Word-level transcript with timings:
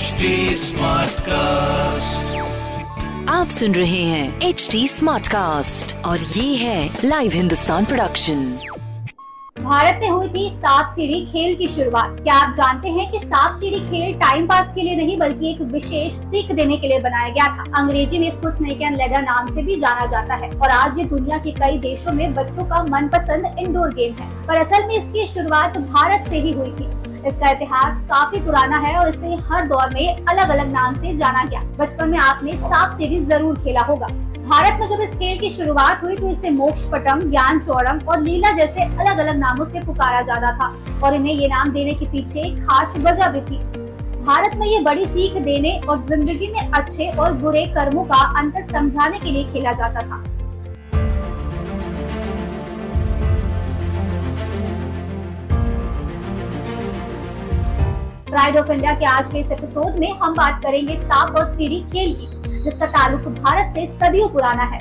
HD 0.00 0.28
Smartcast. 0.56 2.28
आप 3.28 3.48
सुन 3.48 3.74
रहे 3.74 4.02
हैं 4.02 4.40
एच 4.40 4.68
डी 4.72 4.88
स्मार्ट 4.88 5.26
कास्ट 5.26 6.04
और 6.04 6.18
ये 6.18 6.56
है 6.56 6.96
लाइव 7.04 7.32
हिंदुस्तान 7.32 7.84
प्रोडक्शन 7.84 8.44
भारत 9.60 9.98
में 10.02 10.08
हुई 10.10 10.28
थी 10.28 10.50
सांप 10.52 10.86
सीढ़ी 10.86 11.26
खेल 11.26 11.56
की 11.56 11.68
शुरुआत। 11.68 12.16
क्या 12.22 12.34
आप 12.34 12.54
जानते 12.54 12.88
हैं 12.88 13.10
कि 13.12 13.18
सांप 13.18 13.60
सीढ़ी 13.60 13.80
खेल 13.80 14.14
टाइम 14.14 14.46
पास 14.46 14.72
के 14.74 14.82
लिए 14.82 14.96
नहीं 14.96 15.18
बल्कि 15.18 15.50
एक 15.50 15.60
विशेष 15.62 16.12
सीख 16.12 16.52
देने 16.52 16.76
के 16.76 16.88
लिए 16.88 17.00
बनाया 17.00 17.28
गया 17.28 17.46
था? 17.46 17.64
अंग्रेज़ी 17.80 18.18
में 18.18 18.28
इसको 18.28 18.50
स्नेक 18.50 18.82
एंड 18.82 18.96
लेडर 18.96 19.22
नाम 19.22 19.54
से 19.54 19.62
भी 19.62 19.76
जाना 19.76 20.06
जाता 20.06 20.34
है। 20.34 20.50
और 20.50 20.70
आज 20.70 20.98
ये 20.98 21.04
दुनिया 21.04 21.38
के 21.38 21.50
कई 21.50 21.78
देशों 21.78 22.12
में 22.12 22.34
बच्चों 22.34 22.64
का 22.64 22.82
मनपसंद 22.82 23.56
इंडोर 23.58 23.94
गेम 23.94 24.14
है। 24.14 24.46
पर 24.46 24.56
असल 24.56 24.86
में 24.86 24.96
इसकी 24.96 25.26
शुरुआत 25.26 25.78
भारत 25.78 26.24
से 26.28 26.40
ही 26.40 26.52
हुई 26.52 26.70
थी। 26.70 27.09
इसका 27.20 27.50
इतिहास 27.50 28.02
काफ़ी 28.08 28.40
पुराना 28.40 28.76
है 28.78 28.96
और 28.98 29.08
इसे 29.08 29.34
हर 29.48 29.66
दौर 29.68 29.94
में 29.94 30.16
अलग 30.16 30.48
अलग 30.48 30.72
नाम 30.72 30.94
से 30.94 31.14
जाना 31.16 31.44
गया। 31.44 31.60
बचपन 31.78 32.08
में 32.08 32.18
आपने 32.20 32.52
सांप 32.54 32.96
सीढ़ी 32.98 33.18
ज़रूर 33.24 33.58
खेला 33.58 33.80
होगा। 33.82 34.06
भारत 34.40 34.80
में 34.80 34.88
जब 34.88 35.00
इस 35.02 35.10
खेल 35.10 35.38
की 35.38 35.50
शुरुआत 35.50 36.02
हुई 36.02 36.16
तो 36.16 36.28
इसे 36.28 36.50
मोक्ष 36.50 36.86
पटम 36.92 37.20
ज्ञान 37.30 37.60
चौड़म 37.60 37.98
और 38.08 38.22
लीला 38.22 38.50
जैसे 38.52 38.82
अलग 38.82 39.18
अलग 39.18 39.36
नामों 39.38 39.66
से 39.66 39.80
पुकारा 39.80 40.20
जाता 40.22 40.52
था 40.52 40.74
और 41.04 41.14
इन्हें 41.14 41.34
ये 41.34 41.48
नाम 41.48 41.70
देने 41.72 41.94
के 41.94 42.06
पीछे 42.06 42.40
एक 42.40 42.58
खास 42.60 42.96
वजह 42.98 43.28
भी 43.28 43.40
थी। 43.42 43.58
भारत 44.22 44.56
में 44.56 44.66
ये 44.66 44.78
बड़ी 44.80 45.04
सीख 45.06 45.34
देने 45.42 45.78
और 45.80 46.04
ज़िंदगी 46.06 46.52
में 46.52 46.60
अच्छे 46.62 47.08
और 47.10 47.32
बुरे 47.34 47.64
कर्मों 47.74 48.04
का 48.04 48.22
अंतर 48.38 48.66
समझाने 48.72 49.18
के 49.18 49.30
लिए 49.30 49.44
खेला 49.44 49.72
जाता 49.74 50.02
था। 50.02 50.22
प्राइड 58.30 58.56
ऑफ़ 58.56 58.70
इंडिया 58.72 58.92
के 58.94 59.04
आज 59.04 59.28
के 59.28 59.38
इस 59.38 59.50
एपिसोड 59.50 59.96
में 59.98 60.12
हम 60.18 60.34
बात 60.34 60.60
करेंगे 60.62 60.96
सांप 60.96 61.36
और 61.36 61.46
सीढ़ी 61.54 61.80
खेल 61.82 62.14
की, 62.14 62.26
जिसका 62.62 62.86
ताल्लुक 62.86 63.20
भारत 63.20 63.74
से 63.74 63.86
सदियों 63.86 64.28
पुराना 64.28 64.62
है। 64.62 64.78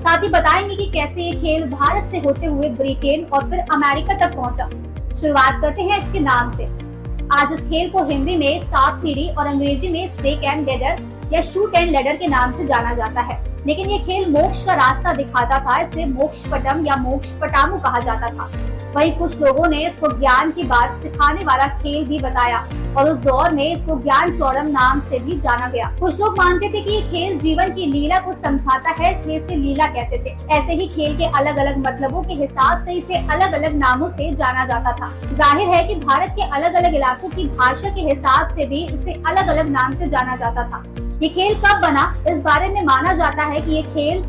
साथ 0.00 0.22
ही 0.22 0.28
बताएँगे 0.28 0.76
कि 0.76 0.86
कैसे 0.86 1.22
ये 1.22 1.32
खेल 1.32 1.64
भारत 1.70 2.10
से 2.10 2.18
होते 2.18 2.46
हुए 2.46 2.68
ब्रिटेन 2.68 3.24
और 3.24 3.50
फिर 3.50 3.60
अमेरिका 3.60 4.14
तक 4.14 4.36
पहुँचा। 4.36 4.68
शुरुआत 5.14 5.60
करते 5.62 5.82
हैं 5.82 6.02
इसके 6.02 6.20
नाम 6.20 6.50
से। 6.50 6.64
आज 7.32 7.52
इस 7.52 7.64
खेल 7.64 7.90
को 7.90 8.04
हिंदी 8.04 8.36
में 8.36 8.60
सांप 8.60 9.00
सीढ़ी 9.00 9.28
और 9.28 9.46
अंग्रेज़ी 9.46 9.88
में 9.88 10.08
स्नेक 10.08 10.44
एंड 10.44 10.66
लेडर 10.68 11.02
या 11.32 11.40
शूट 11.42 11.76
एंड 11.76 11.90
लेडर 11.90 12.16
के 12.16 12.26
नाम 12.26 12.52
से 12.52 12.66
जाना 12.66 12.92
जाता 12.94 13.20
है। 13.20 13.42
लेकिन 13.66 13.90
ये 13.90 13.98
खेल 13.98 14.30
मोक्ष 14.30 14.62
का 14.62 14.74
रास्ता 14.74 15.12
दिखाता 15.12 15.58
था, 15.58 15.80
इसलिए 15.80 16.06
मोक्ष 16.06 16.46
पटम 16.46 16.86
या 16.86 16.96
मोक्ष 16.96 17.32
पटामू 17.32 17.78
कहा 17.78 18.00
जाता 18.00 18.28
था। 18.28 18.50
वहीं 18.90 19.10
कुछ 19.18 19.36
लोगों 19.40 19.66
ने 19.68 19.84
इसको 19.86 20.08
ज्ञान 20.18 20.50
की 20.50 20.62
बात 20.66 21.02
सिखाने 21.02 21.44
वाला 21.44 21.66
खेल 21.76 22.04
भी 22.06 22.18
बताया 22.18 22.58
और 22.98 23.10
उस 23.10 23.18
दौर 23.20 23.50
में 23.50 23.64
इसको 23.64 23.98
ज्ञान 24.00 24.36
चौड़म 24.36 24.66
नाम 24.68 25.00
से 25.00 25.18
भी 25.18 25.38
जाना 25.40 25.66
गया। 25.68 25.90
कुछ 26.00 26.18
लोग 26.20 26.38
मानते 26.38 26.68
थे 26.68 26.80
कि 26.80 26.90
ये 26.90 27.00
खेल 27.02 27.38
जीवन 27.38 27.72
की 27.74 27.86
लीला 27.86 28.18
को 28.20 28.34
समझाता 28.34 28.90
है, 28.92 29.12
इसलिए 29.12 29.38
इसे 29.38 29.56
लीला 29.56 29.86
कहते 29.88 30.18
थे। 30.18 30.36
ऐसे 30.56 30.72
ही 30.72 30.88
खेल 30.88 31.16
के 31.18 31.24
अलग 31.38 31.56
अलग 31.56 31.78
मतलबों 31.86 32.22
के 32.22 32.34
हिसाब 32.34 32.84
से 32.86 32.94
इसे 32.94 33.26
अलग 33.26 33.52
अलग 33.52 33.76
नामों 33.76 34.10
से 34.10 34.30
जाना 34.34 34.64
जाता 34.64 34.92
था। 34.92 35.12
ज़ाहिर 35.26 35.68
है 35.68 35.82
कि 35.84 35.94
भारत 35.96 36.34
के 36.36 36.50
अलग 36.50 36.74
अलग 36.74 36.94
इलाकों 36.94 37.28
की 37.28 37.48
भाषा 37.48 37.88
के 37.88 38.00
हिसाब 38.02 38.54
से 38.54 38.66
भी 38.66 38.84
इसे 38.84 39.12
अलग 39.26 39.48
अलग 39.48 39.70
नाम 39.70 39.92
से 39.92 40.08
जाना 40.08 40.36
जाता 40.36 40.64
था। 40.64 40.84
ये 41.22 41.28
खेल 41.28 41.54
कब 41.56 41.80
बना, 41.82 42.14
इस 42.28 42.42
बारे 42.42 42.68
में 42.68 42.82
माना 42.84 43.12
जाता 43.14 43.42
है 43.44 43.60
कि 43.60 43.72
ये 43.72 43.82
खेल 43.84 44.22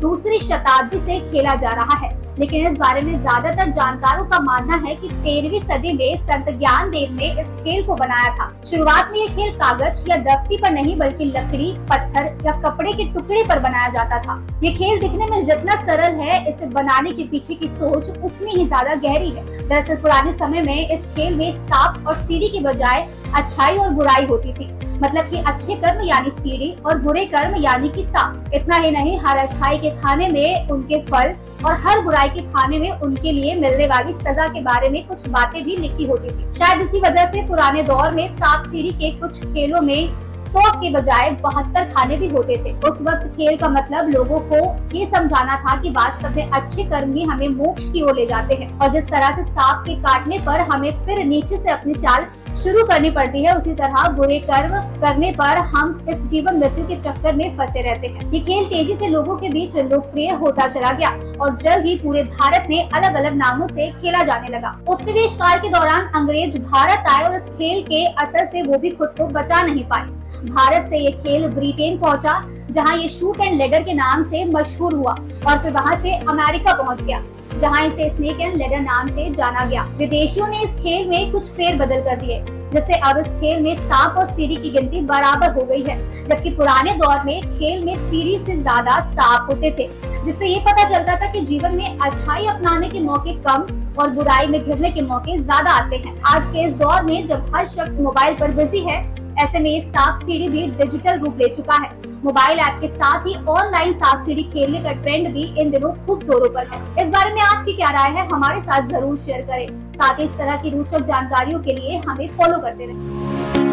दूसरी 0.00 0.38
शताब्दी 0.40 0.98
से 1.00 1.18
खेला 1.30 1.54
जा 1.56 1.70
रहा 1.72 1.96
है। 1.96 2.14
लेकिन 2.38 2.66
इस 2.66 2.78
बारे 2.78 3.00
में 3.00 3.12
ज़्यादातर 3.14 3.70
जानकारों 3.72 4.24
का 4.24 4.38
मानना 4.40 4.76
है 4.86 4.94
कि 4.94 5.08
तेरहवीं 5.08 5.60
सदी 5.62 5.92
में 5.92 6.22
संत 6.22 6.50
ज्ञान 6.58 6.90
देव 6.90 7.12
ने 7.12 7.30
इस 7.40 7.48
खेल 7.56 7.84
को 7.84 7.94
बनाया 7.94 8.34
था। 8.36 8.48
शुरुआत 8.66 9.10
में 9.12 9.18
ये 9.18 9.26
खेल 9.28 9.52
कागज़ 9.54 10.04
या 10.08 10.16
दफ्ती 10.24 10.56
पर 10.56 10.70
नहीं, 10.70 10.96
बल्कि 10.98 11.24
लकड़ी, 11.26 11.72
पत्थर 11.90 12.26
या 12.46 12.52
कपड़े 12.60 12.92
के 12.92 13.04
टुकड़े 13.12 13.44
पर 13.44 13.58
बनाया 13.60 13.88
जाता 13.88 14.18
था। 14.22 14.40
ये 14.62 14.70
खेल 14.74 14.98
दिखने 15.00 15.26
में 15.26 15.42
जितना 15.42 15.74
सरल 15.82 16.20
है, 16.20 16.40
इसे 16.50 16.66
बनाने 16.70 17.12
के 17.12 17.24
पीछे 17.28 17.54
की 17.54 17.68
सोच 17.68 18.10
उतनी 18.10 18.50
ही 18.50 18.66
ज़्यादा 18.66 18.94
गहरी 18.96 19.30
है। 19.30 19.68
दरअसल 19.68 19.96
पुराने 19.96 20.32
समय 20.38 20.62
में 20.62 20.88
इस 20.88 21.06
खेल 21.16 21.36
में 21.36 21.52
सांप 21.66 22.08
और 22.08 22.16
सीढ़ी 22.16 22.48
के 22.48 22.60
बजाय 22.62 23.06
अच्छाई 23.34 23.76
और 23.76 23.90
बुराई 23.90 24.26
होती 24.26 24.52
थी। 24.52 24.68
मतलब 24.96 25.30
कि 25.30 25.38
अच्छे 25.38 25.74
कर्म 25.74 26.02
यानी 26.04 26.30
सीढ़ी 26.32 26.70
और 26.86 26.98
बुरे 26.98 27.24
कर्म 27.26 27.56
यानी 27.56 27.88
कि 27.88 28.04
सांप। 28.04 28.54
इतना 28.54 28.76
ही 28.76 28.90
नहीं, 28.90 29.18
हर 29.20 29.36
अच्छाई 29.38 29.78
के 29.78 29.90
खाने 29.96 30.28
में 30.28 30.68
उनके 30.68 31.00
फल 31.04 31.34
और 31.64 31.74
हर 31.86 32.00
बुराई 32.00 32.28
के 32.28 32.42
खाने 32.42 32.78
में 32.78 32.90
उनके 32.90 33.32
लिए 33.32 33.54
मिलने 33.54 33.86
वाली 33.86 34.12
सजा 34.14 34.46
के 34.48 34.60
बारे 34.62 34.88
में 34.88 35.06
कुछ 35.06 35.26
बातें 35.28 35.62
भी 35.64 35.76
लिखी 35.76 36.06
होती 36.06 36.28
थी। 36.28 36.52
शायद 36.54 36.80
इसी 36.80 37.00
वजह 37.00 37.30
से 37.32 37.46
पुराने 37.48 37.82
दौर 37.82 38.12
में 38.12 38.28
सांप 38.36 38.70
सीढ़ी 38.70 38.90
के 38.92 39.10
कुछ 39.18 39.44
खेलों 39.44 39.80
में 39.80 40.08
सौ 40.46 40.60
के 40.80 40.90
बजाय 40.90 41.30
बहत्तर 41.42 41.84
खाने 41.94 42.16
भी 42.16 42.28
होते 42.28 42.56
थे। 42.56 42.72
उस 42.80 43.00
वक्त 43.02 43.26
खेल 43.36 43.56
का 43.56 43.68
मतलब 43.68 44.08
लोगों 44.08 44.38
को 44.50 44.58
ये 44.96 45.06
समझाना 45.06 45.56
था 45.56 45.74
कि 45.82 45.90
वास्तव 45.90 46.36
में 46.36 46.50
अच्छे 46.50 46.82
कर्म 46.84 47.12
ही 47.14 47.22
हमें 47.22 47.48
मोक्ष 47.48 47.88
की 47.90 48.02
ओर 48.02 48.14
ले 48.14 48.26
जाते 48.26 48.54
हैं। 48.54 48.78
और 48.78 48.90
जिस 48.92 49.04
तरह 49.04 49.34
से 49.36 49.44
सांप 49.44 49.82
के 49.86 49.94
काटने 50.02 50.38
पर 50.38 50.60
हमें 50.70 50.90
फिर 51.06 51.24
नीचे 51.24 51.56
से 51.56 51.70
अपनी 51.70 51.94
चाल 51.96 52.26
शुरू 52.56 52.82
करनी 52.86 53.10
पड़ती 53.10 53.42
है। 53.44 53.56
उसी 53.56 53.72
तरह 53.74 54.08
बुरे 54.10 54.38
कर्म 54.40 54.74
करने 55.00 55.30
पर 55.32 55.58
हम 55.72 56.06
इस 56.10 56.20
जीवन 56.22 56.56
मृत्यु 56.58 56.86
के 56.86 56.96
चक्कर 56.96 57.34
में 57.36 57.56
फंसे 57.56 57.82
रहते 57.82 58.06
हैं। 58.06 58.30
ये 58.32 58.40
खेल 58.40 58.64
तेज़ी 58.66 58.96
से 58.96 59.08
लोगों 59.08 59.36
के 59.36 59.48
बीच 59.48 59.76
लोकप्रिय 59.76 60.30
होता 60.34 60.68
चला 60.68 60.92
गया 60.92 61.10
और 61.40 61.56
जल्द 61.56 61.84
ही 61.86 61.94
पूरे 61.98 62.22
भारत 62.24 62.66
में 62.70 62.90
अलग 62.90 63.14
अलग 63.14 63.36
नामों 63.36 63.68
से 63.68 63.90
खेला 63.92 64.22
जाने 64.22 64.48
लगा। 64.48 64.76
उपनिवेश 64.88 65.36
काल 65.36 65.58
के 65.58 65.68
दौरान 65.68 66.10
अंग्रेज़ 66.14 66.58
भारत 66.60 67.08
आए 67.10 67.24
और 67.24 67.36
इस 67.36 67.48
खेल 67.50 67.82
के 67.82 68.04
असर 68.06 68.46
से 68.46 68.62
वो 68.62 68.78
भी 68.78 68.90
खुद 68.90 69.14
को 69.18 69.26
बचा 69.30 69.62
नहीं 69.62 69.84
पाए। 69.84 70.14
भारत 70.50 70.90
से 70.90 70.98
ये 70.98 71.10
खेल 71.12 71.46
ब्रिटेन 71.50 71.98
पहुँचा, 71.98 72.42
जहाँ 72.70 72.96
ये 72.96 73.08
शूट 73.08 73.40
एंड 73.40 73.54
लेडर 73.54 73.82
के 73.82 73.92
नाम 73.94 74.22
से 74.24 74.44
मशहूर 74.44 74.94
हुआ 74.94 75.12
और 75.46 75.58
फिर 75.58 75.72
वहाँ 75.72 75.96
से 75.96 76.16
अमेरिका 76.18 76.72
पहुँच 76.74 77.02
गया। 77.02 77.22
जहाँ 77.52 77.86
इसे 77.86 78.08
स्नेक 78.10 78.40
एंड 78.40 78.56
लेडर 78.56 78.80
नाम 78.80 79.10
से 79.10 79.28
जाना 79.30 79.64
गया। 79.64 79.82
विदेशियों 79.98 80.46
ने 80.48 80.62
इस 80.62 80.74
खेल 80.76 81.08
में 81.08 81.32
कुछ 81.32 81.50
फेर 81.50 81.76
बदल 81.76 82.00
कर 82.00 82.16
दिए, 82.16 82.40
जिससे 82.72 82.98
अब 83.00 83.18
इस 83.18 83.32
खेल 83.32 83.62
में 83.62 83.74
सांप 83.78 84.18
और 84.18 84.28
सीढ़ी 84.28 84.56
की 84.56 84.70
गिनती 84.70 85.00
बराबर 85.06 85.52
हो 85.52 85.64
गई 85.64 85.82
है, 85.82 85.98
जबकि 86.26 86.50
पुराने 86.50 86.92
दौर 86.94 87.24
में 87.24 87.40
खेल 87.58 87.84
में 87.84 87.96
सीढ़ी 88.00 88.38
से 88.46 88.56
ज़्यादा 88.56 88.98
सांप 89.12 89.50
होते 89.50 89.70
थे, 89.78 89.88
जिससे 90.24 90.46
ये 90.46 90.60
पता 90.62 90.88
चलता 90.88 91.16
था 91.16 91.30
कि 91.32 91.40
जीवन 91.42 91.74
में 91.74 91.98
अच्छाई 91.98 92.46
अपनाने 92.46 92.88
के 92.88 93.00
मौके 93.00 93.34
कम 93.42 93.66
और 93.98 94.10
बुराई 94.10 94.46
में 94.46 94.62
घिरने 94.62 94.90
के 94.90 95.02
मौके 95.02 95.38
ज़्यादा 95.38 95.70
आते 95.72 95.96
हैं। 95.96 96.20
आज 96.28 96.48
के 96.48 96.66
इस 96.66 96.72
दौर 96.74 97.02
में 97.02 97.26
जब 97.26 97.50
हर 97.54 97.66
शख्स 97.68 97.98
मोबाइल 98.00 98.34
पर 98.34 98.52
बिज़ी 98.54 98.80
है 98.82 99.04
ऐसे 99.38 99.58
में 99.60 99.80
सांप 99.82 100.18
सीढ़ी 100.18 100.48
भी 100.48 100.66
डिजिटल 100.78 101.18
रूप 101.20 101.38
ले 101.38 101.48
चुका 101.54 101.74
है। 101.76 101.90
मोबाइल 102.24 102.58
ऐप 102.58 102.78
के 102.80 102.88
साथ 102.88 103.26
ही 103.26 103.34
ऑनलाइन 103.48 103.92
सांप 103.94 104.24
सीढ़ी 104.26 104.42
खेलने 104.44 104.78
का 104.84 104.92
ट्रेंड 105.02 105.28
भी 105.32 105.42
इन 105.60 105.70
दिनों 105.70 105.92
खूब 106.06 106.22
जोरों 106.24 106.48
पर 106.54 106.66
है। 106.66 106.80
इस 107.02 107.08
बारे 107.10 107.34
में 107.34 107.40
आपकी 107.42 107.72
क्या 107.72 107.90
राय 107.90 108.10
है, 108.10 108.26
हमारे 108.28 108.60
साथ 108.60 108.88
ज़रूर 108.88 109.16
शेयर 109.16 109.42
करें। 109.42 109.68
साथ 109.92 110.18
ही 110.18 110.24
इस 110.24 110.30
तरह 110.32 110.56
की 110.62 110.70
रोचक 110.70 111.04
जानकारियों 111.06 111.60
के 111.62 111.74
लिए 111.74 111.98
हमें 111.98 112.28
फॉलो 112.36 112.58
करते 112.58 112.86
रहे। 112.86 113.64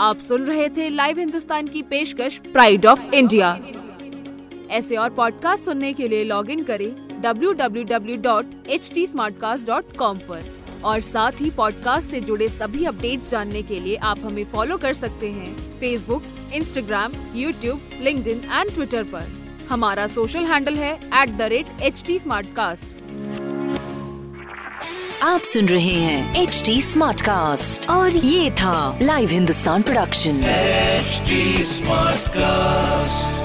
आप 0.00 0.18
सुन 0.18 0.44
रहे 0.44 0.68
थे 0.68 0.88
लाइव 0.90 1.18
हिंदुस्तान 1.18 1.68
की 1.68 1.82
पेशकश 1.90 2.40
प्राइड 2.52 2.86
ऑफ़ 2.86 3.04
इंडिया 3.14 3.56
ऐसे 4.70 4.96
और 4.96 5.10
पॉडकास्ट 5.12 5.64
सुनने 5.64 5.92
के 5.92 6.08
लिए 6.08 6.24
लॉग 6.24 6.50
इन 6.50 6.62
करें 6.64 6.90
W 7.22 7.52
W 7.54 7.84
W 7.86 8.16
dot 8.22 8.68
H 8.68 8.90
T 8.94 9.06
smartcast 9.40 9.66
dot 9.66 9.96
com 9.96 10.18
पर। 10.28 10.63
और 10.84 11.00
साथ 11.00 11.40
ही 11.40 11.50
पॉडकास्ट 11.50 12.08
से 12.08 12.20
जुड़े 12.20 12.48
सभी 12.48 12.84
अपडेट्स 12.84 13.30
जानने 13.30 13.62
के 13.62 13.80
लिए 13.80 13.96
आप 13.96 14.18
हमें 14.24 14.44
फॉलो 14.44 14.76
कर 14.76 14.94
सकते 14.94 15.30
हैं। 15.30 15.78
Facebook 15.80 16.22
Instagram 16.54 17.12
YouTube 17.34 17.80
link 18.02 18.28
and 18.28 18.74
Twitter 18.74 19.02
पर। 19.02 19.32
हमारा 19.68 20.06
सोशल 20.06 20.44
हैंडल 20.44 20.74
है 20.74 20.94
at 21.22 21.36
the 21.36 21.42
rate 21.42 21.66
H 21.82 22.02
T 22.06 22.18
आप 25.22 25.40
सुन 25.40 25.66
रहे 25.66 25.94
हैं 25.94 26.42
एच 26.42 26.62
डी 26.66 26.82
कास्ट 27.22 27.90
और 27.90 28.16
ये 28.16 28.50
था 28.50 28.98
live 29.02 29.28
Hindustan 29.28 29.82
production 29.82 30.40
smart 31.64 32.20
Smartcast. 32.24 33.43